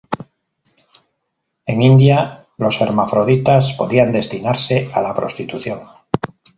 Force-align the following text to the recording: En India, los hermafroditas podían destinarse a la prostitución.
En 1.67 1.83
India, 1.83 2.47
los 2.57 2.81
hermafroditas 2.81 3.73
podían 3.73 4.11
destinarse 4.11 4.89
a 4.91 5.01
la 5.03 5.13
prostitución. 5.13 5.81